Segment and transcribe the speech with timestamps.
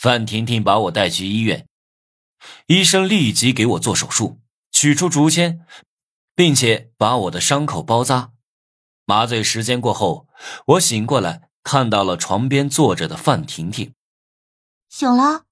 [0.00, 1.68] 范婷婷把我带去医院，
[2.68, 4.40] 医生立即给我做手术，
[4.72, 5.60] 取出竹签，
[6.34, 8.32] 并且把我的伤口包扎。
[9.04, 10.26] 麻醉时间过后，
[10.68, 13.92] 我醒过来，看到了床边坐着的范婷婷。
[14.88, 15.44] 醒了，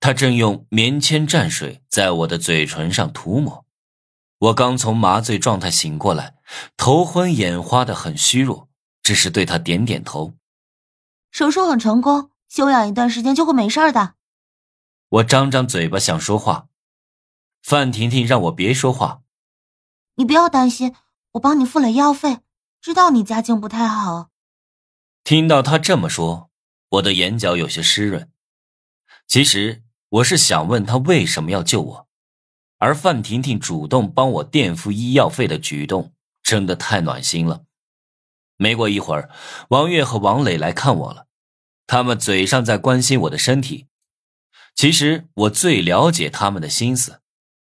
[0.00, 3.66] 她正用棉签蘸水在我的嘴唇上涂抹。
[4.38, 6.36] 我刚从麻醉状态醒过来，
[6.78, 8.70] 头昏眼花的，很虚弱，
[9.02, 10.32] 只是对她点点头。
[11.30, 14.14] 手术很成功，休养一段时间就会没事的。
[15.08, 16.66] 我张张嘴巴想说话，
[17.62, 19.22] 范婷婷让我别说话。
[20.16, 20.96] 你不要担心，
[21.32, 22.40] 我帮你付了医药费。
[22.80, 24.30] 知道你家境不太好。
[25.22, 26.50] 听到他这么说，
[26.88, 28.28] 我的眼角有些湿润。
[29.28, 32.08] 其实我是想问他为什么要救我，
[32.78, 37.64] 而范婷婷主动帮我垫付医药费的举动，真的太暖心了。
[38.56, 39.30] 没过一会儿，
[39.68, 41.26] 王月和王磊来看我了，
[41.90, 43.88] 他们嘴上在关心我的身体，
[44.76, 47.20] 其实我最了解他们的心思，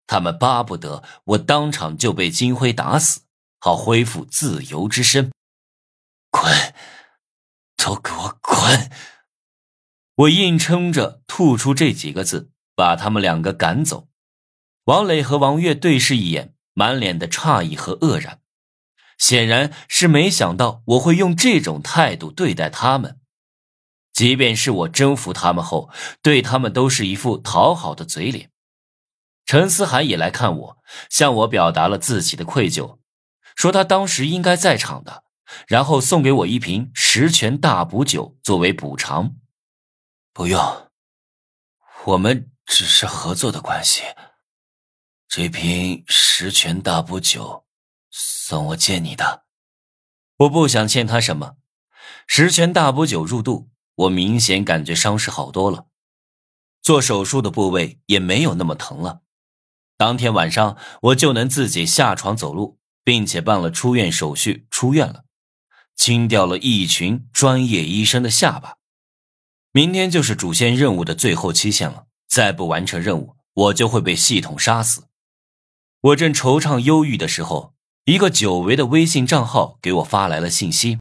[0.06, 3.22] 他们巴不得我当场就被金辉打死。
[3.58, 5.32] 好恢复自由之身，
[6.30, 6.52] 滚！
[7.78, 8.90] 都给我滚！
[10.16, 14.08] 我硬撑着吐出这几个字，把他们两个赶走。
[14.84, 18.42] 王磊和王月对视一眼，满脸的诧异和愕然，
[19.16, 23.19] 显然是没想到我会用这种态度对待他们。
[24.20, 25.88] 即便是我征服他们后，
[26.20, 28.50] 对他们都是一副讨好的嘴脸。
[29.46, 32.98] 陈思涵也来看我，向我表达了自己的愧疚。
[33.56, 35.24] 说他当时应该在场的，
[35.66, 39.36] 然后送给我一瓶十全大补酒作为补偿。
[40.34, 40.90] 不用，
[42.04, 44.02] 我们只是合作的关系。
[45.28, 47.64] 这瓶十全大补酒，
[48.10, 49.44] 算我借你的。
[50.40, 51.54] 我不想欠他什么。
[52.26, 55.86] 十全大补酒入肚，我明显感觉伤势好多了，
[56.82, 59.22] 做手术的部位也没有那么疼了。
[59.96, 62.78] 当天晚上，我就能自己下床走路。
[63.02, 65.24] 并且办了出院手续，出院了，
[65.96, 68.76] 清掉了一群专业医生的下巴。
[69.72, 75.04] 明天就是主线任务的最后期限了，再不完成任务，我就会被系统杀死。
[76.02, 80.98] 我正惆怅忧郁的时候，一个久违的微信账号给我发来了信息：“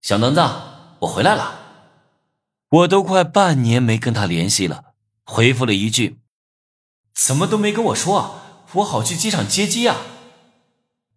[0.00, 0.40] 小能子，
[1.00, 1.58] 我回来了。”
[2.72, 4.94] 我都快半年没跟他联系了，
[5.24, 6.20] 回复了一句
[7.14, 8.40] ：“怎么都没跟我说？
[8.72, 9.96] 我好去机场接机啊。”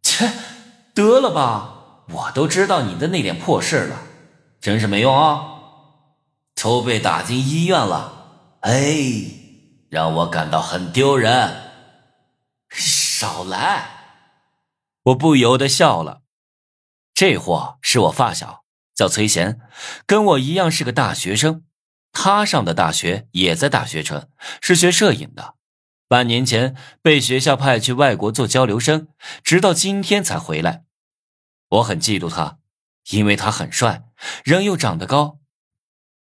[0.04, 0.34] 切，
[0.94, 2.04] 得了吧！
[2.10, 4.02] 我都知道你的那点破事了，
[4.60, 5.54] 真是没用啊！
[6.62, 9.06] 都被打进医院了，哎，
[9.90, 11.72] 让我感到很丢人。
[12.70, 13.88] 少来！
[15.04, 16.22] 我不由得笑了。
[17.14, 18.65] 这货是我发小，
[18.96, 19.60] 叫崔贤，
[20.06, 21.64] 跟我一样是个大学生。
[22.14, 24.30] 他上的大学也在大学城，
[24.62, 25.56] 是学摄影的。
[26.08, 29.10] 半年前被学校派去外国做交流生，
[29.44, 30.86] 直到今天才回来。
[31.68, 32.60] 我很嫉妒他，
[33.10, 34.04] 因为他很帅，
[34.46, 35.40] 人又长得高，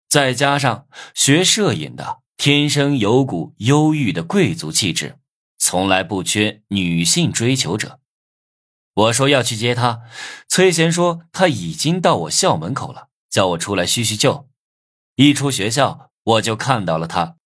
[0.09, 5.19] 再加上学摄影的天生有股忧郁的贵族气质，
[5.59, 7.99] 从来不缺女性追求者。
[8.95, 10.03] 我说要去接他，
[10.49, 14.49] 崔贤说他已经到我校门口了，叫我出来叙叙旧。
[15.17, 17.37] 一出学校，我就看到了他。